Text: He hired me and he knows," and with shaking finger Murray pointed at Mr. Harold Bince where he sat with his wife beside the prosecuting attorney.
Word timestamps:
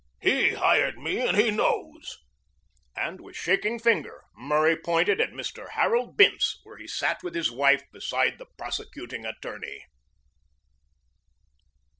He 0.19 0.53
hired 0.55 0.97
me 0.97 1.19
and 1.27 1.37
he 1.37 1.51
knows," 1.51 2.17
and 2.95 3.21
with 3.21 3.35
shaking 3.35 3.77
finger 3.77 4.23
Murray 4.35 4.75
pointed 4.75 5.21
at 5.21 5.29
Mr. 5.29 5.69
Harold 5.73 6.17
Bince 6.17 6.59
where 6.63 6.77
he 6.77 6.87
sat 6.87 7.21
with 7.21 7.35
his 7.35 7.51
wife 7.51 7.83
beside 7.91 8.39
the 8.39 8.47
prosecuting 8.57 9.27
attorney. 9.27 9.83